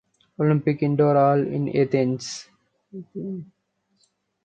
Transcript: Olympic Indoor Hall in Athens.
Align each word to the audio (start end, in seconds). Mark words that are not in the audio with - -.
Olympic 0.39 0.81
Indoor 0.81 1.13
Hall 1.13 1.39
in 1.45 1.69
Athens. 1.77 2.47